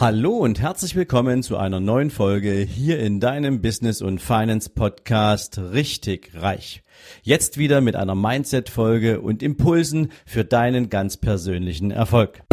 Hallo 0.00 0.36
und 0.36 0.60
herzlich 0.60 0.94
willkommen 0.94 1.42
zu 1.42 1.56
einer 1.56 1.80
neuen 1.80 2.12
Folge 2.12 2.52
hier 2.52 3.00
in 3.00 3.18
deinem 3.18 3.60
Business 3.60 4.00
und 4.00 4.20
Finance 4.20 4.70
Podcast 4.70 5.58
Richtig 5.58 6.30
Reich. 6.36 6.84
Jetzt 7.24 7.58
wieder 7.58 7.80
mit 7.80 7.96
einer 7.96 8.14
Mindset 8.14 8.68
Folge 8.68 9.20
und 9.20 9.42
Impulsen 9.42 10.12
für 10.24 10.44
deinen 10.44 10.88
ganz 10.88 11.16
persönlichen 11.16 11.90
Erfolg. 11.90 12.44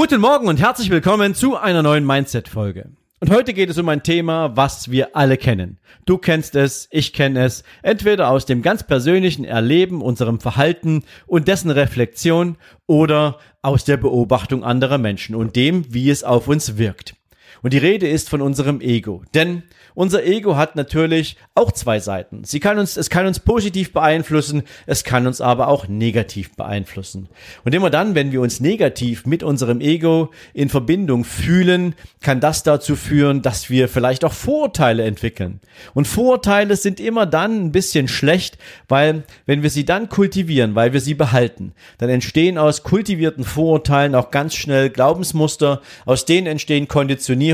Guten 0.00 0.20
Morgen 0.20 0.46
und 0.46 0.60
herzlich 0.60 0.90
willkommen 0.90 1.34
zu 1.34 1.56
einer 1.56 1.82
neuen 1.82 2.06
Mindset-Folge. 2.06 2.92
Und 3.18 3.30
heute 3.30 3.52
geht 3.52 3.68
es 3.68 3.78
um 3.78 3.88
ein 3.88 4.04
Thema, 4.04 4.56
was 4.56 4.92
wir 4.92 5.16
alle 5.16 5.36
kennen. 5.36 5.80
Du 6.06 6.18
kennst 6.18 6.54
es, 6.54 6.86
ich 6.92 7.12
kenne 7.12 7.44
es, 7.44 7.64
entweder 7.82 8.30
aus 8.30 8.46
dem 8.46 8.62
ganz 8.62 8.84
persönlichen 8.84 9.44
Erleben, 9.44 10.00
unserem 10.00 10.38
Verhalten 10.38 11.02
und 11.26 11.48
dessen 11.48 11.72
Reflexion 11.72 12.58
oder 12.86 13.40
aus 13.60 13.84
der 13.84 13.96
Beobachtung 13.96 14.62
anderer 14.62 14.98
Menschen 14.98 15.34
und 15.34 15.56
dem, 15.56 15.92
wie 15.92 16.10
es 16.10 16.22
auf 16.22 16.46
uns 16.46 16.78
wirkt. 16.78 17.16
Und 17.62 17.72
die 17.72 17.78
Rede 17.78 18.08
ist 18.08 18.28
von 18.28 18.40
unserem 18.40 18.80
Ego. 18.80 19.22
Denn 19.34 19.62
unser 19.98 20.24
Ego 20.24 20.56
hat 20.56 20.76
natürlich 20.76 21.36
auch 21.56 21.72
zwei 21.72 21.98
Seiten. 21.98 22.44
Sie 22.44 22.60
kann 22.60 22.78
uns, 22.78 22.96
es 22.96 23.10
kann 23.10 23.26
uns 23.26 23.40
positiv 23.40 23.92
beeinflussen, 23.92 24.62
es 24.86 25.02
kann 25.02 25.26
uns 25.26 25.40
aber 25.40 25.66
auch 25.66 25.88
negativ 25.88 26.54
beeinflussen. 26.54 27.28
Und 27.64 27.74
immer 27.74 27.90
dann, 27.90 28.14
wenn 28.14 28.30
wir 28.30 28.40
uns 28.40 28.60
negativ 28.60 29.26
mit 29.26 29.42
unserem 29.42 29.80
Ego 29.80 30.30
in 30.54 30.68
Verbindung 30.68 31.24
fühlen, 31.24 31.96
kann 32.20 32.38
das 32.38 32.62
dazu 32.62 32.94
führen, 32.94 33.42
dass 33.42 33.70
wir 33.70 33.88
vielleicht 33.88 34.24
auch 34.24 34.32
Vorurteile 34.32 35.02
entwickeln. 35.02 35.58
Und 35.94 36.06
Vorurteile 36.06 36.76
sind 36.76 37.00
immer 37.00 37.26
dann 37.26 37.64
ein 37.64 37.72
bisschen 37.72 38.06
schlecht, 38.06 38.56
weil 38.86 39.24
wenn 39.46 39.64
wir 39.64 39.70
sie 39.70 39.84
dann 39.84 40.08
kultivieren, 40.08 40.76
weil 40.76 40.92
wir 40.92 41.00
sie 41.00 41.14
behalten, 41.14 41.72
dann 41.98 42.08
entstehen 42.08 42.56
aus 42.56 42.84
kultivierten 42.84 43.42
Vorurteilen 43.42 44.14
auch 44.14 44.30
ganz 44.30 44.54
schnell 44.54 44.90
Glaubensmuster, 44.90 45.82
aus 46.04 46.24
denen 46.24 46.46
entstehen 46.46 46.86
Konditionierungen 46.86 47.47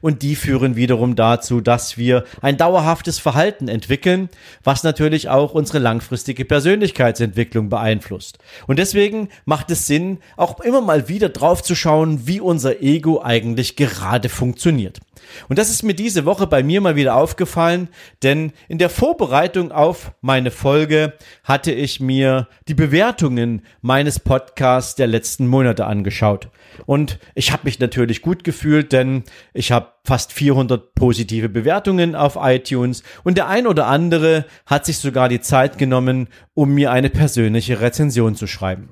und 0.00 0.22
die 0.22 0.36
führen 0.36 0.76
wiederum 0.76 1.16
dazu, 1.16 1.60
dass 1.60 1.78
dass 1.78 1.96
wir 1.96 2.24
ein 2.42 2.56
dauerhaftes 2.56 3.20
Verhalten 3.20 3.68
entwickeln, 3.68 4.30
was 4.64 4.82
natürlich 4.82 5.28
auch 5.28 5.54
unsere 5.54 5.78
langfristige 5.78 6.44
Persönlichkeitsentwicklung 6.44 7.68
beeinflusst. 7.68 8.38
Und 8.66 8.80
deswegen 8.80 9.28
macht 9.44 9.70
es 9.70 9.86
Sinn, 9.86 10.18
auch 10.36 10.58
immer 10.58 10.80
mal 10.80 11.08
wieder 11.08 11.28
drauf 11.28 11.62
zu 11.62 11.76
schauen, 11.76 12.26
wie 12.26 12.40
unser 12.40 12.82
Ego 12.82 13.22
eigentlich 13.22 13.76
gerade 13.76 14.28
funktioniert. 14.28 14.98
Und 15.48 15.58
das 15.58 15.70
ist 15.70 15.82
mir 15.82 15.94
diese 15.94 16.24
Woche 16.24 16.46
bei 16.46 16.62
mir 16.62 16.80
mal 16.80 16.96
wieder 16.96 17.16
aufgefallen, 17.16 17.88
denn 18.22 18.52
in 18.68 18.78
der 18.78 18.90
Vorbereitung 18.90 19.72
auf 19.72 20.12
meine 20.20 20.50
Folge 20.50 21.14
hatte 21.44 21.72
ich 21.72 22.00
mir 22.00 22.48
die 22.68 22.74
Bewertungen 22.74 23.62
meines 23.80 24.20
Podcasts 24.20 24.94
der 24.94 25.06
letzten 25.06 25.46
Monate 25.46 25.86
angeschaut. 25.86 26.48
Und 26.86 27.18
ich 27.34 27.52
habe 27.52 27.62
mich 27.64 27.78
natürlich 27.80 28.22
gut 28.22 28.44
gefühlt, 28.44 28.92
denn 28.92 29.24
ich 29.52 29.72
habe 29.72 29.92
fast 30.04 30.32
400 30.32 30.94
positive 30.94 31.48
Bewertungen 31.48 32.14
auf 32.14 32.38
iTunes 32.40 33.02
und 33.24 33.36
der 33.36 33.48
ein 33.48 33.66
oder 33.66 33.86
andere 33.86 34.46
hat 34.66 34.86
sich 34.86 34.98
sogar 34.98 35.28
die 35.28 35.40
Zeit 35.40 35.78
genommen, 35.78 36.28
um 36.54 36.74
mir 36.74 36.90
eine 36.92 37.10
persönliche 37.10 37.80
Rezension 37.80 38.34
zu 38.34 38.46
schreiben. 38.46 38.90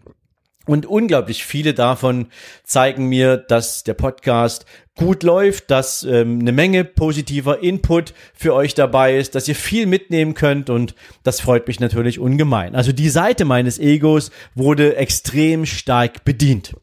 Und 0.66 0.84
unglaublich 0.84 1.44
viele 1.44 1.74
davon 1.74 2.26
zeigen 2.64 3.06
mir, 3.06 3.36
dass 3.36 3.84
der 3.84 3.94
Podcast 3.94 4.66
gut 4.96 5.22
läuft, 5.22 5.70
dass 5.70 6.02
ähm, 6.02 6.40
eine 6.40 6.52
Menge 6.52 6.84
positiver 6.84 7.62
Input 7.62 8.14
für 8.34 8.52
euch 8.54 8.74
dabei 8.74 9.16
ist, 9.16 9.34
dass 9.34 9.46
ihr 9.46 9.54
viel 9.54 9.86
mitnehmen 9.86 10.34
könnt 10.34 10.68
und 10.68 10.94
das 11.22 11.40
freut 11.40 11.68
mich 11.68 11.78
natürlich 11.78 12.18
ungemein. 12.18 12.74
Also 12.74 12.92
die 12.92 13.10
Seite 13.10 13.44
meines 13.44 13.78
Egos 13.78 14.30
wurde 14.54 14.96
extrem 14.96 15.66
stark 15.66 16.24
bedient. 16.24 16.74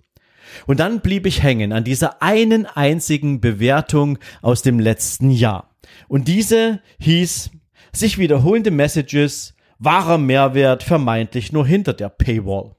Und 0.65 0.79
dann 0.79 1.01
blieb 1.01 1.25
ich 1.25 1.43
hängen 1.43 1.73
an 1.73 1.83
dieser 1.83 2.21
einen 2.21 2.65
einzigen 2.67 3.41
Bewertung 3.41 4.19
aus 4.41 4.61
dem 4.61 4.79
letzten 4.79 5.31
Jahr. 5.31 5.75
Und 6.07 6.27
diese 6.27 6.79
hieß 6.99 7.49
sich 7.91 8.17
wiederholende 8.17 8.71
Messages, 8.71 9.55
wahrer 9.79 10.19
Mehrwert 10.19 10.83
vermeintlich 10.83 11.51
nur 11.51 11.65
hinter 11.65 11.93
der 11.93 12.09
Paywall. 12.09 12.75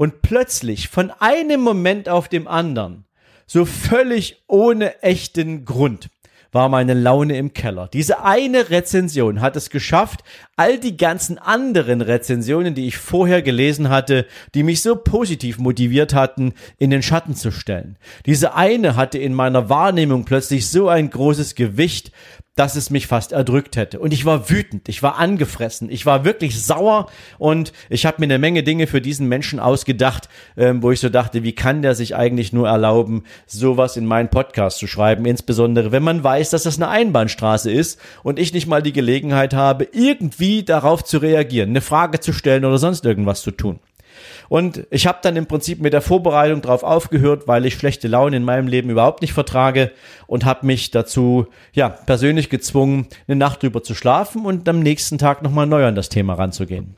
Und 0.00 0.22
plötzlich 0.22 0.88
von 0.88 1.10
einem 1.18 1.60
Moment 1.60 2.08
auf 2.08 2.30
dem 2.30 2.48
anderen, 2.48 3.04
so 3.46 3.66
völlig 3.66 4.42
ohne 4.46 5.02
echten 5.02 5.66
Grund, 5.66 6.08
war 6.52 6.70
meine 6.70 6.94
Laune 6.94 7.36
im 7.36 7.52
Keller. 7.52 7.86
Diese 7.92 8.24
eine 8.24 8.70
Rezension 8.70 9.42
hat 9.42 9.56
es 9.56 9.68
geschafft, 9.68 10.20
all 10.56 10.78
die 10.78 10.96
ganzen 10.96 11.36
anderen 11.36 12.00
Rezensionen, 12.00 12.74
die 12.74 12.86
ich 12.86 12.96
vorher 12.96 13.42
gelesen 13.42 13.90
hatte, 13.90 14.24
die 14.54 14.62
mich 14.62 14.80
so 14.80 14.96
positiv 14.96 15.58
motiviert 15.58 16.14
hatten, 16.14 16.54
in 16.78 16.88
den 16.88 17.02
Schatten 17.02 17.36
zu 17.36 17.50
stellen. 17.50 17.98
Diese 18.24 18.54
eine 18.54 18.96
hatte 18.96 19.18
in 19.18 19.34
meiner 19.34 19.68
Wahrnehmung 19.68 20.24
plötzlich 20.24 20.70
so 20.70 20.88
ein 20.88 21.10
großes 21.10 21.56
Gewicht, 21.56 22.10
dass 22.60 22.76
es 22.76 22.90
mich 22.90 23.06
fast 23.06 23.32
erdrückt 23.32 23.76
hätte. 23.76 23.98
Und 24.00 24.12
ich 24.12 24.26
war 24.26 24.50
wütend, 24.50 24.90
ich 24.90 25.02
war 25.02 25.16
angefressen, 25.16 25.88
ich 25.88 26.04
war 26.04 26.26
wirklich 26.26 26.62
sauer 26.62 27.06
und 27.38 27.72
ich 27.88 28.04
habe 28.04 28.18
mir 28.20 28.26
eine 28.26 28.38
Menge 28.38 28.62
Dinge 28.62 28.86
für 28.86 29.00
diesen 29.00 29.28
Menschen 29.28 29.58
ausgedacht, 29.58 30.28
ähm, 30.58 30.82
wo 30.82 30.90
ich 30.90 31.00
so 31.00 31.08
dachte, 31.08 31.42
wie 31.42 31.54
kann 31.54 31.80
der 31.80 31.94
sich 31.94 32.14
eigentlich 32.14 32.52
nur 32.52 32.68
erlauben, 32.68 33.24
sowas 33.46 33.96
in 33.96 34.04
meinen 34.04 34.28
Podcast 34.28 34.76
zu 34.76 34.86
schreiben, 34.86 35.24
insbesondere 35.24 35.90
wenn 35.90 36.02
man 36.02 36.22
weiß, 36.22 36.50
dass 36.50 36.64
das 36.64 36.76
eine 36.76 36.88
Einbahnstraße 36.88 37.70
ist 37.70 37.98
und 38.22 38.38
ich 38.38 38.52
nicht 38.52 38.66
mal 38.66 38.82
die 38.82 38.92
Gelegenheit 38.92 39.54
habe, 39.54 39.88
irgendwie 39.92 40.62
darauf 40.62 41.02
zu 41.02 41.16
reagieren, 41.16 41.70
eine 41.70 41.80
Frage 41.80 42.20
zu 42.20 42.34
stellen 42.34 42.66
oder 42.66 42.76
sonst 42.76 43.06
irgendwas 43.06 43.40
zu 43.40 43.52
tun. 43.52 43.80
Und 44.48 44.86
ich 44.90 45.06
habe 45.06 45.18
dann 45.22 45.36
im 45.36 45.46
Prinzip 45.46 45.80
mit 45.80 45.92
der 45.92 46.00
Vorbereitung 46.00 46.62
drauf 46.62 46.82
aufgehört, 46.82 47.46
weil 47.46 47.66
ich 47.66 47.74
schlechte 47.74 48.08
Laune 48.08 48.36
in 48.36 48.44
meinem 48.44 48.68
Leben 48.68 48.90
überhaupt 48.90 49.22
nicht 49.22 49.32
vertrage 49.32 49.92
und 50.26 50.44
habe 50.44 50.66
mich 50.66 50.90
dazu 50.90 51.46
ja 51.72 51.88
persönlich 51.88 52.50
gezwungen, 52.50 53.06
eine 53.26 53.36
Nacht 53.36 53.62
drüber 53.62 53.82
zu 53.82 53.94
schlafen 53.94 54.44
und 54.44 54.68
am 54.68 54.80
nächsten 54.80 55.18
Tag 55.18 55.42
nochmal 55.42 55.66
neu 55.66 55.84
an 55.84 55.94
das 55.94 56.08
Thema 56.08 56.34
ranzugehen. 56.34 56.96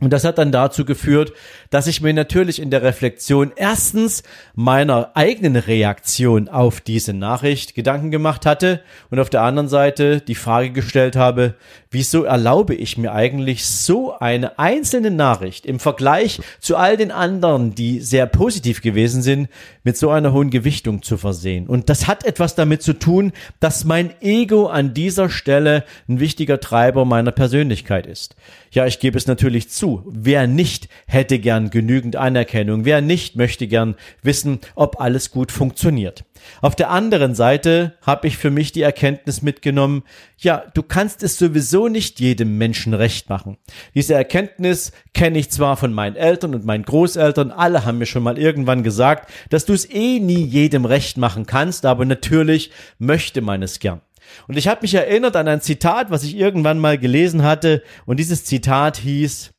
Und 0.00 0.12
das 0.14 0.24
hat 0.24 0.38
dann 0.38 0.50
dazu 0.50 0.86
geführt, 0.86 1.32
dass 1.68 1.86
ich 1.86 2.00
mir 2.00 2.14
natürlich 2.14 2.60
in 2.60 2.70
der 2.70 2.82
Reflexion 2.82 3.52
erstens 3.54 4.22
meiner 4.54 5.10
eigenen 5.14 5.56
Reaktion 5.56 6.48
auf 6.48 6.80
diese 6.80 7.12
Nachricht 7.12 7.74
Gedanken 7.74 8.10
gemacht 8.10 8.46
hatte 8.46 8.80
und 9.10 9.20
auf 9.20 9.28
der 9.28 9.42
anderen 9.42 9.68
Seite 9.68 10.22
die 10.22 10.34
Frage 10.34 10.70
gestellt 10.70 11.16
habe, 11.16 11.54
wieso 11.90 12.24
erlaube 12.24 12.74
ich 12.74 12.96
mir 12.96 13.12
eigentlich 13.12 13.66
so 13.66 14.16
eine 14.18 14.58
einzelne 14.58 15.10
Nachricht 15.10 15.66
im 15.66 15.78
Vergleich 15.78 16.40
zu 16.60 16.76
all 16.76 16.96
den 16.96 17.10
anderen, 17.10 17.74
die 17.74 18.00
sehr 18.00 18.26
positiv 18.26 18.80
gewesen 18.80 19.20
sind, 19.20 19.48
mit 19.84 19.98
so 19.98 20.10
einer 20.10 20.32
hohen 20.32 20.50
Gewichtung 20.50 21.02
zu 21.02 21.18
versehen. 21.18 21.66
Und 21.66 21.90
das 21.90 22.06
hat 22.06 22.24
etwas 22.24 22.54
damit 22.54 22.82
zu 22.82 22.94
tun, 22.94 23.32
dass 23.60 23.84
mein 23.84 24.14
Ego 24.22 24.66
an 24.66 24.94
dieser 24.94 25.28
Stelle 25.28 25.84
ein 26.08 26.20
wichtiger 26.20 26.60
Treiber 26.60 27.04
meiner 27.04 27.32
Persönlichkeit 27.32 28.06
ist. 28.06 28.36
Ja, 28.70 28.86
ich 28.86 29.00
gebe 29.00 29.18
es 29.18 29.26
natürlich 29.26 29.68
zu. 29.68 29.89
Wer 30.06 30.46
nicht 30.46 30.88
hätte 31.06 31.38
gern 31.38 31.70
genügend 31.70 32.16
Anerkennung? 32.16 32.84
Wer 32.84 33.00
nicht 33.00 33.36
möchte 33.36 33.66
gern 33.66 33.96
wissen, 34.22 34.60
ob 34.74 35.00
alles 35.00 35.30
gut 35.30 35.52
funktioniert? 35.52 36.24
Auf 36.60 36.74
der 36.74 36.90
anderen 36.90 37.34
Seite 37.34 37.94
habe 38.02 38.26
ich 38.26 38.36
für 38.36 38.50
mich 38.50 38.72
die 38.72 38.82
Erkenntnis 38.82 39.42
mitgenommen, 39.42 40.02
ja, 40.38 40.64
du 40.74 40.82
kannst 40.82 41.22
es 41.22 41.36
sowieso 41.36 41.88
nicht 41.88 42.20
jedem 42.20 42.56
Menschen 42.56 42.94
recht 42.94 43.28
machen. 43.28 43.58
Diese 43.94 44.14
Erkenntnis 44.14 44.92
kenne 45.12 45.38
ich 45.38 45.50
zwar 45.50 45.76
von 45.76 45.92
meinen 45.92 46.16
Eltern 46.16 46.54
und 46.54 46.64
meinen 46.64 46.84
Großeltern, 46.84 47.50
alle 47.50 47.84
haben 47.84 47.98
mir 47.98 48.06
schon 48.06 48.22
mal 48.22 48.38
irgendwann 48.38 48.82
gesagt, 48.82 49.30
dass 49.50 49.66
du 49.66 49.72
es 49.72 49.90
eh 49.90 50.18
nie 50.18 50.44
jedem 50.44 50.84
recht 50.84 51.18
machen 51.18 51.46
kannst, 51.46 51.84
aber 51.84 52.04
natürlich 52.04 52.70
möchte 52.98 53.42
man 53.42 53.62
es 53.62 53.78
gern. 53.78 54.00
Und 54.48 54.56
ich 54.56 54.68
habe 54.68 54.82
mich 54.82 54.94
erinnert 54.94 55.36
an 55.36 55.48
ein 55.48 55.60
Zitat, 55.60 56.10
was 56.10 56.22
ich 56.22 56.36
irgendwann 56.36 56.78
mal 56.78 56.98
gelesen 56.98 57.42
hatte, 57.42 57.82
und 58.06 58.18
dieses 58.18 58.44
Zitat 58.44 58.96
hieß, 58.96 59.52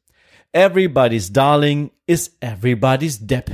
Everybody's 0.54 1.32
Darling 1.32 1.92
is 2.06 2.38
everybody's 2.42 3.26
Depp. 3.26 3.52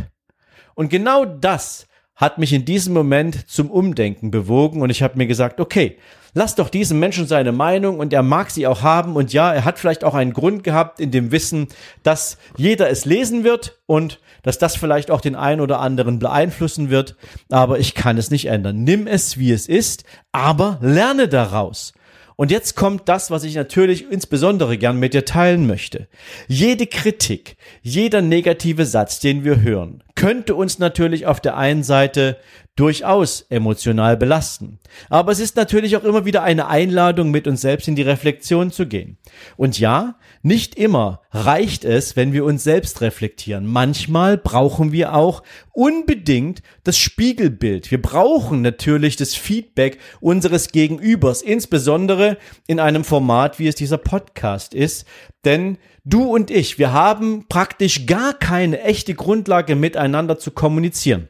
Und 0.74 0.90
genau 0.90 1.26
das 1.26 1.88
hat 2.16 2.40
mich 2.40 2.52
in 2.52 2.66
diesem 2.66 2.94
Moment 2.94 3.48
zum 3.48 3.70
Umdenken 3.70 4.32
bewogen 4.32 4.82
und 4.82 4.90
ich 4.90 5.04
habe 5.04 5.18
mir 5.18 5.28
gesagt, 5.28 5.60
okay, 5.60 5.98
lass 6.34 6.56
doch 6.56 6.70
diesem 6.70 7.00
Menschen 7.00 7.28
seine 7.28 7.52
Meinung 7.52 8.00
und 8.00 8.12
er 8.12 8.24
mag 8.24 8.50
sie 8.50 8.66
auch 8.66 8.82
haben 8.82 9.16
und 9.16 9.32
ja, 9.34 9.54
er 9.54 9.66
hat 9.66 9.78
vielleicht 9.78 10.04
auch 10.04 10.16
einen 10.16 10.34
Grund 10.34 10.64
gehabt 10.64 11.00
in 11.00 11.12
dem 11.12 11.32
Wissen, 11.32 11.68
dass 12.02 12.40
jeder 12.58 12.90
es 12.90 13.06
lesen 13.06 13.44
wird 13.44 13.80
und 13.86 14.20
dass 14.42 14.58
das 14.58 14.76
vielleicht 14.76 15.12
auch 15.12 15.22
den 15.22 15.36
einen 15.36 15.62
oder 15.62 15.80
anderen 15.80 16.18
beeinflussen 16.18 16.90
wird, 16.90 17.16
aber 17.50 17.78
ich 17.78 17.94
kann 17.94 18.18
es 18.18 18.32
nicht 18.32 18.48
ändern. 18.48 18.84
Nimm 18.84 19.06
es, 19.06 19.38
wie 19.38 19.52
es 19.52 19.68
ist, 19.68 20.04
aber 20.32 20.80
lerne 20.82 21.28
daraus. 21.28 21.94
Und 22.38 22.52
jetzt 22.52 22.76
kommt 22.76 23.10
das, 23.10 23.32
was 23.32 23.44
ich 23.44 23.56
natürlich 23.56 24.10
insbesondere 24.10 24.78
gern 24.78 25.00
mit 25.00 25.16
dir 25.16 25.26
teilen 25.26 25.66
möchte. 25.66 26.08
Jede 26.48 26.86
Kritik, 26.86 27.58
jeder 27.82 28.22
negative 28.22 28.86
Satz, 28.86 29.20
den 29.20 29.44
wir 29.44 29.62
hören, 29.62 30.04
könnte 30.18 30.56
uns 30.56 30.80
natürlich 30.80 31.28
auf 31.28 31.40
der 31.40 31.56
einen 31.56 31.84
Seite 31.84 32.38
durchaus 32.76 33.42
emotional 33.50 34.18
belasten. 34.18 34.80
Aber 35.10 35.32
es 35.32 35.40
ist 35.40 35.56
natürlich 35.56 35.96
auch 35.96 36.04
immer 36.04 36.26
wieder 36.26 36.44
eine 36.44 36.68
Einladung, 36.68 37.32
mit 37.32 37.48
uns 37.48 37.62
selbst 37.62 37.88
in 37.88 37.96
die 37.96 38.04
Reflexion 38.04 38.72
zu 38.72 38.88
gehen. 38.88 39.18
Und 39.58 39.80
ja, 39.80 40.16
nicht 40.42 40.76
immer 40.76 41.22
reicht 41.32 41.86
es, 41.86 42.16
wenn 42.16 42.34
wir 42.34 42.46
uns 42.46 42.64
selbst 42.64 43.02
reflektieren. 43.02 43.66
Manchmal 43.66 44.38
brauchen 44.38 44.92
wir 44.92 45.14
auch 45.14 45.44
unbedingt 45.72 46.62
das 46.84 46.98
Spiegelbild. 46.98 47.90
Wir 47.92 48.02
brauchen 48.02 48.62
natürlich 48.62 49.16
das 49.16 49.36
Feedback 49.36 50.00
unseres 50.20 50.72
Gegenübers, 50.72 51.42
insbesondere 51.42 52.38
in 52.68 52.80
einem 52.80 53.04
Format, 53.04 53.60
wie 53.60 53.68
es 53.68 53.76
dieser 53.76 53.98
Podcast 53.98 54.74
ist. 54.74 55.06
Denn 55.48 55.80
du 56.06 56.26
und 56.26 56.52
ich, 56.52 56.78
wir 56.78 56.94
haben 56.94 57.48
praktisch 57.48 58.06
gar 58.06 58.34
keine 58.34 58.84
echte 58.84 59.16
Grundlage 59.16 59.76
miteinander 59.76 60.38
zu 60.38 60.52
kommunizieren. 60.52 61.30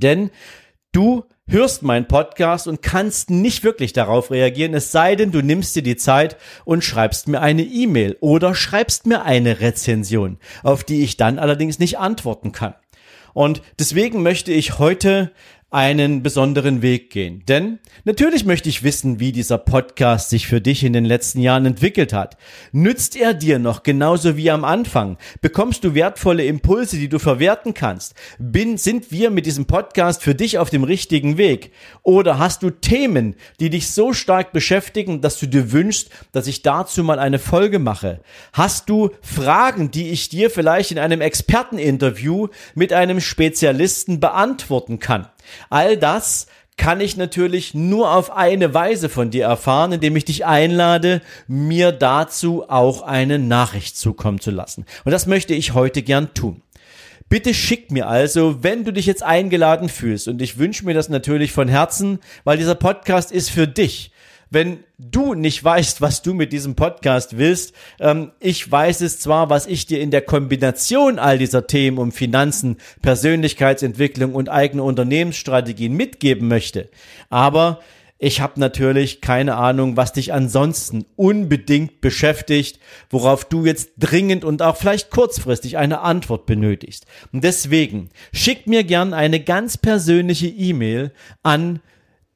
Denn 0.00 0.30
Du 0.94 1.24
hörst 1.48 1.82
meinen 1.82 2.06
Podcast 2.06 2.68
und 2.68 2.80
kannst 2.80 3.28
nicht 3.28 3.64
wirklich 3.64 3.92
darauf 3.92 4.30
reagieren, 4.30 4.74
es 4.74 4.92
sei 4.92 5.16
denn, 5.16 5.32
du 5.32 5.42
nimmst 5.42 5.74
dir 5.74 5.82
die 5.82 5.96
Zeit 5.96 6.36
und 6.64 6.84
schreibst 6.84 7.26
mir 7.26 7.40
eine 7.40 7.64
E-Mail 7.64 8.16
oder 8.20 8.54
schreibst 8.54 9.04
mir 9.04 9.24
eine 9.24 9.58
Rezension, 9.58 10.38
auf 10.62 10.84
die 10.84 11.02
ich 11.02 11.16
dann 11.16 11.40
allerdings 11.40 11.80
nicht 11.80 11.98
antworten 11.98 12.52
kann. 12.52 12.76
Und 13.32 13.60
deswegen 13.76 14.22
möchte 14.22 14.52
ich 14.52 14.78
heute 14.78 15.32
einen 15.74 16.22
besonderen 16.22 16.82
Weg 16.82 17.10
gehen. 17.10 17.42
Denn 17.48 17.80
natürlich 18.04 18.44
möchte 18.44 18.68
ich 18.68 18.84
wissen, 18.84 19.18
wie 19.18 19.32
dieser 19.32 19.58
Podcast 19.58 20.30
sich 20.30 20.46
für 20.46 20.60
dich 20.60 20.84
in 20.84 20.92
den 20.92 21.04
letzten 21.04 21.40
Jahren 21.40 21.66
entwickelt 21.66 22.12
hat. 22.12 22.36
Nützt 22.70 23.16
er 23.16 23.34
dir 23.34 23.58
noch 23.58 23.82
genauso 23.82 24.36
wie 24.36 24.52
am 24.52 24.64
Anfang? 24.64 25.18
Bekommst 25.40 25.82
du 25.82 25.96
wertvolle 25.96 26.46
Impulse, 26.46 26.96
die 26.96 27.08
du 27.08 27.18
verwerten 27.18 27.74
kannst? 27.74 28.14
Bin, 28.38 28.78
sind 28.78 29.10
wir 29.10 29.30
mit 29.30 29.46
diesem 29.46 29.66
Podcast 29.66 30.22
für 30.22 30.36
dich 30.36 30.58
auf 30.58 30.70
dem 30.70 30.84
richtigen 30.84 31.38
Weg? 31.38 31.72
Oder 32.04 32.38
hast 32.38 32.62
du 32.62 32.70
Themen, 32.70 33.34
die 33.58 33.68
dich 33.68 33.90
so 33.90 34.12
stark 34.12 34.52
beschäftigen, 34.52 35.22
dass 35.22 35.40
du 35.40 35.46
dir 35.46 35.72
wünschst, 35.72 36.08
dass 36.30 36.46
ich 36.46 36.62
dazu 36.62 37.02
mal 37.02 37.18
eine 37.18 37.40
Folge 37.40 37.80
mache? 37.80 38.20
Hast 38.52 38.88
du 38.88 39.10
Fragen, 39.22 39.90
die 39.90 40.10
ich 40.10 40.28
dir 40.28 40.50
vielleicht 40.50 40.92
in 40.92 41.00
einem 41.00 41.20
Experteninterview 41.20 42.46
mit 42.76 42.92
einem 42.92 43.20
Spezialisten 43.20 44.20
beantworten 44.20 45.00
kann? 45.00 45.26
All 45.70 45.96
das 45.96 46.46
kann 46.76 47.00
ich 47.00 47.16
natürlich 47.16 47.74
nur 47.74 48.10
auf 48.10 48.32
eine 48.32 48.74
Weise 48.74 49.08
von 49.08 49.30
dir 49.30 49.44
erfahren, 49.44 49.92
indem 49.92 50.16
ich 50.16 50.24
dich 50.24 50.44
einlade, 50.44 51.22
mir 51.46 51.92
dazu 51.92 52.68
auch 52.68 53.02
eine 53.02 53.38
Nachricht 53.38 53.96
zukommen 53.96 54.40
zu 54.40 54.50
lassen. 54.50 54.84
Und 55.04 55.12
das 55.12 55.26
möchte 55.26 55.54
ich 55.54 55.74
heute 55.74 56.02
gern 56.02 56.34
tun. 56.34 56.62
Bitte 57.28 57.54
schick 57.54 57.90
mir 57.90 58.08
also, 58.08 58.62
wenn 58.62 58.84
du 58.84 58.92
dich 58.92 59.06
jetzt 59.06 59.22
eingeladen 59.22 59.88
fühlst, 59.88 60.28
und 60.28 60.42
ich 60.42 60.58
wünsche 60.58 60.84
mir 60.84 60.94
das 60.94 61.08
natürlich 61.08 61.52
von 61.52 61.68
Herzen, 61.68 62.18
weil 62.44 62.58
dieser 62.58 62.74
Podcast 62.74 63.32
ist 63.32 63.50
für 63.50 63.66
dich 63.66 64.10
wenn 64.54 64.84
du 64.98 65.34
nicht 65.34 65.62
weißt, 65.62 66.00
was 66.00 66.22
du 66.22 66.32
mit 66.32 66.52
diesem 66.52 66.76
Podcast 66.76 67.36
willst, 67.36 67.74
ähm, 68.00 68.30
ich 68.40 68.70
weiß 68.70 69.02
es 69.02 69.20
zwar, 69.20 69.50
was 69.50 69.66
ich 69.66 69.86
dir 69.86 70.00
in 70.00 70.10
der 70.10 70.22
Kombination 70.22 71.18
all 71.18 71.36
dieser 71.36 71.66
Themen 71.66 71.98
um 71.98 72.12
Finanzen, 72.12 72.78
Persönlichkeitsentwicklung 73.02 74.34
und 74.34 74.48
eigene 74.48 74.82
Unternehmensstrategien 74.82 75.92
mitgeben 75.92 76.48
möchte, 76.48 76.88
aber 77.28 77.80
ich 78.18 78.40
habe 78.40 78.60
natürlich 78.60 79.20
keine 79.20 79.56
Ahnung, 79.56 79.96
was 79.96 80.12
dich 80.12 80.32
ansonsten 80.32 81.04
unbedingt 81.16 82.00
beschäftigt, 82.00 82.78
worauf 83.10 83.44
du 83.44 83.66
jetzt 83.66 83.90
dringend 83.98 84.44
und 84.44 84.62
auch 84.62 84.76
vielleicht 84.76 85.10
kurzfristig 85.10 85.76
eine 85.76 86.00
Antwort 86.00 86.46
benötigst. 86.46 87.06
Und 87.32 87.44
deswegen 87.44 88.10
schick 88.32 88.66
mir 88.66 88.84
gern 88.84 89.12
eine 89.12 89.40
ganz 89.40 89.76
persönliche 89.76 90.46
E-Mail 90.46 91.12
an 91.42 91.80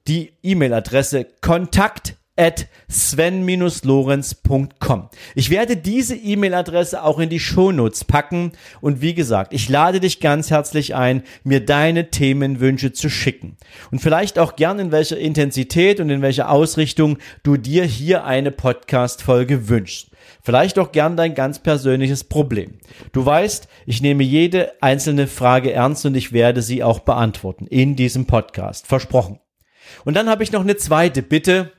die 0.08 0.32
E-Mail-Adresse 0.42 1.26
kontakt 1.40 2.18
at 2.38 2.68
sven-lorenz.com. 2.88 5.08
Ich 5.34 5.50
werde 5.50 5.76
diese 5.76 6.14
E-Mail-Adresse 6.14 7.02
auch 7.02 7.18
in 7.18 7.28
die 7.28 7.40
Shownotes 7.40 8.04
packen 8.04 8.52
und 8.80 9.02
wie 9.02 9.14
gesagt, 9.14 9.52
ich 9.52 9.68
lade 9.68 9.98
dich 9.98 10.20
ganz 10.20 10.50
herzlich 10.50 10.94
ein, 10.94 11.24
mir 11.42 11.64
deine 11.64 12.10
Themenwünsche 12.10 12.92
zu 12.92 13.10
schicken 13.10 13.56
und 13.90 13.98
vielleicht 13.98 14.38
auch 14.38 14.54
gern 14.54 14.78
in 14.78 14.92
welcher 14.92 15.18
Intensität 15.18 15.98
und 15.98 16.10
in 16.10 16.22
welcher 16.22 16.48
Ausrichtung 16.50 17.18
du 17.42 17.56
dir 17.56 17.82
hier 17.84 18.24
eine 18.24 18.52
Podcast-Folge 18.52 19.68
wünschst. 19.68 20.12
Vielleicht 20.42 20.78
auch 20.78 20.92
gern 20.92 21.16
dein 21.16 21.34
ganz 21.34 21.58
persönliches 21.58 22.22
Problem. 22.24 22.78
Du 23.12 23.26
weißt, 23.26 23.66
ich 23.86 24.00
nehme 24.00 24.22
jede 24.22 24.72
einzelne 24.80 25.26
Frage 25.26 25.72
ernst 25.72 26.06
und 26.06 26.14
ich 26.14 26.32
werde 26.32 26.62
sie 26.62 26.84
auch 26.84 27.00
beantworten 27.00 27.66
in 27.66 27.96
diesem 27.96 28.26
Podcast. 28.26 28.86
Versprochen. 28.86 29.40
Und 30.04 30.14
dann 30.14 30.28
habe 30.28 30.42
ich 30.42 30.52
noch 30.52 30.62
eine 30.62 30.76
zweite 30.76 31.22
Bitte. 31.22 31.72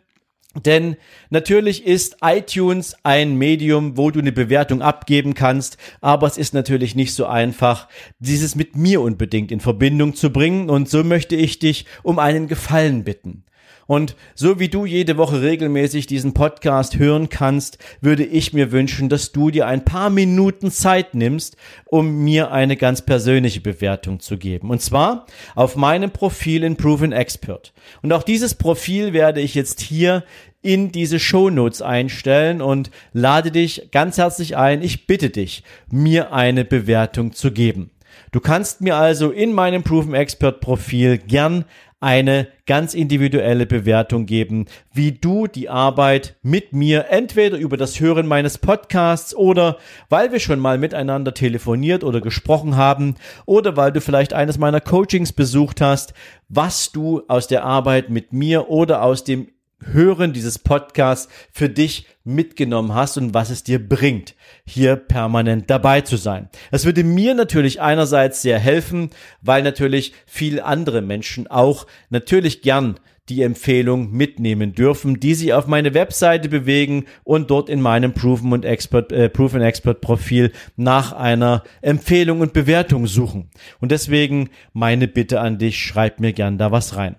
Denn 0.55 0.95
natürlich 1.29 1.85
ist 1.85 2.17
iTunes 2.21 2.95
ein 3.03 3.35
Medium, 3.35 3.97
wo 3.97 4.09
du 4.09 4.19
eine 4.19 4.31
Bewertung 4.31 4.81
abgeben 4.81 5.35
kannst, 5.35 5.77
aber 6.01 6.25
es 6.25 6.39
ist 6.39 6.55
natürlich 6.55 6.95
nicht 6.95 7.13
so 7.13 7.27
einfach, 7.27 7.87
dieses 8.17 8.55
mit 8.55 8.75
mir 8.75 9.01
unbedingt 9.01 9.51
in 9.51 9.59
Verbindung 9.59 10.15
zu 10.15 10.31
bringen 10.31 10.71
und 10.71 10.89
so 10.89 11.03
möchte 11.03 11.35
ich 11.35 11.59
dich 11.59 11.85
um 12.01 12.17
einen 12.17 12.47
Gefallen 12.47 13.03
bitten. 13.03 13.43
Und 13.89 14.15
so 14.35 14.59
wie 14.59 14.69
du 14.69 14.85
jede 14.85 15.17
Woche 15.17 15.41
regelmäßig 15.41 16.05
diesen 16.05 16.35
Podcast 16.35 16.99
hören 16.99 17.29
kannst, 17.29 17.79
würde 18.01 18.23
ich 18.23 18.53
mir 18.53 18.71
wünschen, 18.71 19.09
dass 19.09 19.31
du 19.31 19.49
dir 19.49 19.65
ein 19.65 19.83
paar 19.83 20.11
Minuten 20.11 20.69
Zeit 20.69 21.15
nimmst, 21.15 21.57
um 21.85 22.23
mir 22.23 22.51
eine 22.51 22.77
ganz 22.77 23.01
persönliche 23.01 23.61
Bewertung 23.61 24.19
zu 24.19 24.37
geben. 24.37 24.69
Und 24.69 24.83
zwar 24.83 25.25
auf 25.55 25.75
meinem 25.75 26.11
Profil 26.11 26.63
in 26.63 26.75
Proven 26.75 27.11
Expert. 27.11 27.73
Und 28.03 28.13
auch 28.13 28.21
dieses 28.21 28.53
Profil 28.53 29.11
werde 29.11 29.41
ich 29.41 29.55
jetzt 29.55 29.81
hier 29.81 30.23
in 30.61 30.91
diese 30.91 31.17
Show 31.17 31.49
Notes 31.49 31.81
einstellen 31.81 32.61
und 32.61 32.91
lade 33.11 33.49
dich 33.49 33.89
ganz 33.91 34.19
herzlich 34.19 34.55
ein. 34.55 34.83
Ich 34.83 35.07
bitte 35.07 35.31
dich, 35.31 35.63
mir 35.89 36.31
eine 36.31 36.63
Bewertung 36.63 37.33
zu 37.33 37.51
geben. 37.51 37.89
Du 38.31 38.39
kannst 38.39 38.81
mir 38.81 38.95
also 38.95 39.31
in 39.31 39.53
meinem 39.53 39.83
Proven 39.83 40.13
Expert 40.13 40.61
Profil 40.61 41.17
gern 41.17 41.65
eine 42.01 42.47
ganz 42.65 42.93
individuelle 42.93 43.65
Bewertung 43.65 44.25
geben, 44.25 44.67
wie 44.93 45.11
du 45.11 45.47
die 45.47 45.69
Arbeit 45.69 46.37
mit 46.41 46.71
mir 46.71 47.07
entweder 47.09 47.57
über 47.57 47.75
das 47.75 47.99
Hören 47.99 48.25
meines 48.25 48.57
Podcasts 48.57 49.35
oder 49.35 49.77
weil 50.07 50.31
wir 50.31 50.39
schon 50.39 50.59
mal 50.59 50.77
miteinander 50.77 51.33
telefoniert 51.33 52.03
oder 52.03 52.21
gesprochen 52.21 52.77
haben 52.77 53.15
oder 53.45 53.75
weil 53.75 53.91
du 53.91 53.99
vielleicht 53.99 54.33
eines 54.33 54.57
meiner 54.57 54.79
Coachings 54.79 55.33
besucht 55.33 55.81
hast, 55.81 56.13
was 56.47 56.91
du 56.91 57.23
aus 57.27 57.47
der 57.47 57.65
Arbeit 57.65 58.09
mit 58.09 58.31
mir 58.31 58.69
oder 58.69 59.03
aus 59.03 59.25
dem 59.25 59.49
Hören 59.83 60.33
dieses 60.33 60.59
Podcasts 60.59 61.31
für 61.51 61.69
dich 61.69 62.05
mitgenommen 62.23 62.93
hast 62.93 63.17
und 63.17 63.33
was 63.33 63.49
es 63.49 63.63
dir 63.63 63.79
bringt, 63.79 64.35
hier 64.65 64.95
permanent 64.95 65.69
dabei 65.69 66.01
zu 66.01 66.17
sein. 66.17 66.49
Es 66.71 66.85
würde 66.85 67.03
mir 67.03 67.33
natürlich 67.33 67.81
einerseits 67.81 68.41
sehr 68.41 68.59
helfen, 68.59 69.09
weil 69.41 69.63
natürlich 69.63 70.13
viele 70.25 70.65
andere 70.65 71.01
Menschen 71.01 71.47
auch 71.47 71.87
natürlich 72.09 72.61
gern 72.61 72.99
die 73.29 73.43
Empfehlung 73.43 74.11
mitnehmen 74.11 74.73
dürfen, 74.73 75.19
die 75.19 75.35
sie 75.35 75.53
auf 75.53 75.67
meine 75.67 75.93
Webseite 75.93 76.49
bewegen 76.49 77.05
und 77.23 77.51
dort 77.51 77.69
in 77.69 77.79
meinem 77.79 78.13
Proven 78.13 78.51
und 78.51 78.65
Expert, 78.65 79.11
äh, 79.11 79.29
Proven 79.29 79.61
Expert 79.61 80.01
Profil 80.01 80.51
nach 80.75 81.13
einer 81.13 81.63
Empfehlung 81.81 82.41
und 82.41 82.53
Bewertung 82.53 83.07
suchen. 83.07 83.49
Und 83.79 83.91
deswegen 83.91 84.49
meine 84.73 85.07
Bitte 85.07 85.39
an 85.39 85.59
dich, 85.59 85.79
schreib 85.79 86.19
mir 86.19 86.33
gern 86.33 86.57
da 86.57 86.71
was 86.71 86.95
rein. 86.95 87.15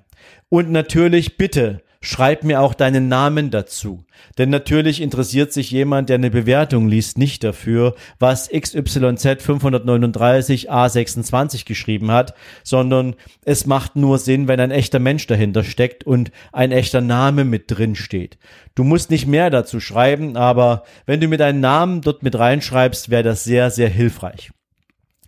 Und 0.48 0.70
natürlich 0.70 1.36
bitte 1.36 1.82
Schreib 2.02 2.44
mir 2.44 2.62
auch 2.62 2.72
deinen 2.72 3.08
Namen 3.08 3.50
dazu. 3.50 4.04
Denn 4.38 4.48
natürlich 4.48 5.02
interessiert 5.02 5.52
sich 5.52 5.70
jemand, 5.70 6.08
der 6.08 6.14
eine 6.14 6.30
Bewertung 6.30 6.88
liest, 6.88 7.18
nicht 7.18 7.44
dafür, 7.44 7.94
was 8.18 8.48
XYZ 8.48 9.42
539 9.42 10.70
A26 10.70 11.66
geschrieben 11.66 12.10
hat, 12.10 12.32
sondern 12.64 13.16
es 13.44 13.66
macht 13.66 13.96
nur 13.96 14.16
Sinn, 14.18 14.48
wenn 14.48 14.60
ein 14.60 14.70
echter 14.70 14.98
Mensch 14.98 15.26
dahinter 15.26 15.62
steckt 15.62 16.04
und 16.04 16.30
ein 16.52 16.72
echter 16.72 17.02
Name 17.02 17.44
mit 17.44 17.70
drin 17.70 17.94
steht. 17.94 18.38
Du 18.74 18.82
musst 18.82 19.10
nicht 19.10 19.26
mehr 19.26 19.50
dazu 19.50 19.78
schreiben, 19.78 20.38
aber 20.38 20.84
wenn 21.04 21.20
du 21.20 21.28
mit 21.28 21.40
deinem 21.40 21.60
Namen 21.60 22.00
dort 22.00 22.22
mit 22.22 22.38
reinschreibst, 22.38 23.10
wäre 23.10 23.24
das 23.24 23.44
sehr, 23.44 23.70
sehr 23.70 23.90
hilfreich. 23.90 24.52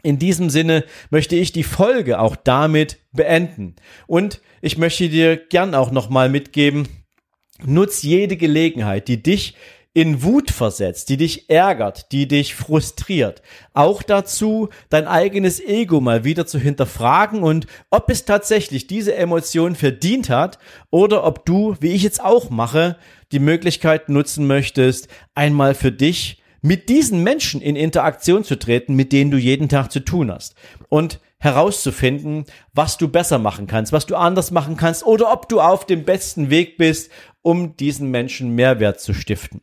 In 0.03 0.19
diesem 0.19 0.51
Sinne 0.51 0.85
möchte 1.11 1.37
ich 1.37 1.53
die 1.53 1.63
Folge 1.63 2.19
auch 2.19 2.37
damit 2.37 2.99
beenden. 3.13 3.77
Und 4.07 4.41
ich 4.61 4.79
möchte 4.79 5.09
dir 5.09 5.37
gern 5.37 5.75
auch 5.75 5.91
nochmal 5.91 6.29
mitgeben, 6.29 6.89
nutz 7.65 8.03
jede 8.03 8.37
Gelegenheit, 8.37 9.09
die 9.09 9.23
dich 9.23 9.55
in 9.95 10.23
Wut 10.23 10.51
versetzt, 10.51 11.11
die 11.11 11.19
dich 11.19 11.51
ärgert, 11.51 12.13
die 12.13 12.27
dich 12.27 12.55
frustriert. 12.55 13.43
Auch 13.75 14.03
dazu, 14.03 14.71
dein 14.89 15.07
eigenes 15.07 15.61
Ego 15.61 16.01
mal 16.01 16.25
wieder 16.25 16.47
zu 16.47 16.59
hinterfragen 16.59 17.43
und 17.43 17.67
ob 17.91 18.09
es 18.11 18.25
tatsächlich 18.25 18.87
diese 18.87 19.15
Emotion 19.15 19.75
verdient 19.75 20.31
hat 20.31 20.59
oder 20.91 21.25
ob 21.25 21.45
du, 21.45 21.77
wie 21.81 21.93
ich 21.93 22.03
jetzt 22.03 22.25
auch 22.25 22.49
mache, 22.49 22.97
die 23.33 23.39
Möglichkeit 23.39 24.09
nutzen 24.09 24.47
möchtest, 24.47 25.09
einmal 25.35 25.75
für 25.75 25.93
dich 25.93 26.42
mit 26.63 26.89
diesen 26.89 27.23
Menschen 27.23 27.61
in 27.61 27.77
Interaktion 27.77 28.45
zu 28.45 28.59
treten, 28.59 28.95
mit 28.95 29.13
denen 29.13 29.31
du 29.31 29.37
jeden 29.37 29.69
Tag 29.69 29.93
zu 29.93 30.01
tun 30.01 30.33
hast. 30.33 30.55
Und 30.89 31.21
herauszufinden, 31.39 32.45
was 32.73 32.99
du 32.99 33.09
besser 33.09 33.39
machen 33.39 33.67
kannst, 33.67 33.93
was 33.93 34.07
du 34.07 34.15
anders 34.15 34.53
machen 34.53 34.77
kannst 34.77 35.05
oder 35.05 35.33
ob 35.33 35.49
du 35.49 35.61
auf 35.61 35.85
dem 35.87 36.05
besten 36.05 36.51
Weg 36.51 36.79
bist, 36.79 37.11
um 37.43 37.77
diesen 37.77 38.13
Menschen 38.13 38.55
Mehrwert 38.55 39.01
zu 39.01 39.13
stiften. 39.13 39.61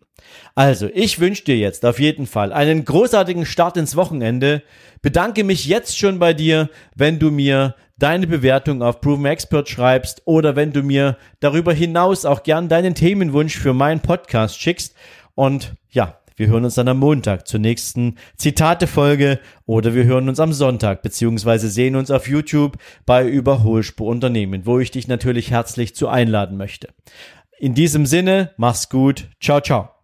Also, 0.55 0.89
ich 0.93 1.21
wünsche 1.21 1.45
dir 1.45 1.57
jetzt 1.57 1.85
auf 1.85 1.99
jeden 1.99 2.27
Fall 2.27 2.51
einen 2.51 2.83
großartigen 2.83 3.45
Start 3.45 3.77
ins 3.77 3.95
Wochenende. 3.95 4.61
Bedanke 5.01 5.45
mich 5.45 5.65
jetzt 5.65 5.97
schon 5.97 6.19
bei 6.19 6.33
dir, 6.33 6.69
wenn 6.95 7.17
du 7.17 7.31
mir 7.31 7.75
deine 7.97 8.27
Bewertung 8.27 8.81
auf 8.81 8.99
Proven 8.99 9.25
Expert 9.25 9.69
schreibst 9.69 10.21
oder 10.25 10.57
wenn 10.57 10.73
du 10.73 10.83
mir 10.83 11.17
darüber 11.39 11.73
hinaus 11.73 12.25
auch 12.25 12.43
gern 12.43 12.67
deinen 12.67 12.95
Themenwunsch 12.95 13.57
für 13.57 13.73
meinen 13.73 14.01
Podcast 14.01 14.59
schickst. 14.59 14.95
Und 15.35 15.75
ja, 15.89 16.18
wir 16.39 16.47
hören 16.47 16.63
uns 16.63 16.75
dann 16.75 16.87
am 16.87 16.99
Montag 16.99 17.47
zur 17.47 17.59
nächsten 17.59 18.15
Zitate-Folge 18.37 19.39
oder 19.65 19.93
wir 19.93 20.05
hören 20.05 20.29
uns 20.29 20.39
am 20.39 20.53
Sonntag 20.53 21.01
beziehungsweise 21.01 21.69
sehen 21.69 21.97
uns 21.97 22.09
auf 22.09 22.29
YouTube 22.29 22.77
bei 23.05 23.27
Überholspur 23.27 24.07
Unternehmen, 24.07 24.65
wo 24.65 24.79
ich 24.79 24.89
dich 24.89 25.09
natürlich 25.09 25.51
herzlich 25.51 25.95
zu 25.95 26.07
einladen 26.07 26.57
möchte. 26.57 26.89
In 27.59 27.73
diesem 27.73 28.05
Sinne, 28.05 28.51
mach's 28.55 28.87
gut. 28.87 29.27
Ciao, 29.41 29.59
ciao. 29.59 29.98